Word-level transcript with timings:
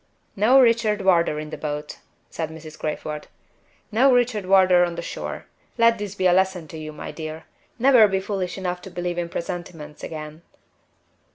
"No 0.35 0.59
Richard 0.59 1.03
Wardour 1.03 1.37
in 1.37 1.51
the 1.51 1.59
boat," 1.59 1.97
said 2.31 2.49
Mrs. 2.49 2.75
Crayford. 2.79 3.27
"No 3.91 4.11
Richard 4.11 4.47
Wardour 4.47 4.83
on 4.83 4.95
the 4.95 5.03
shore. 5.03 5.45
Let 5.77 5.99
this 5.99 6.15
be 6.15 6.25
a 6.25 6.33
lesson 6.33 6.67
to 6.69 6.77
you, 6.79 6.91
my 6.91 7.11
dear. 7.11 7.43
Never 7.77 8.07
be 8.07 8.19
foolish 8.19 8.57
enough 8.57 8.81
to 8.81 8.89
believe 8.89 9.19
in 9.19 9.29
presentiments 9.29 10.03
again." 10.03 10.41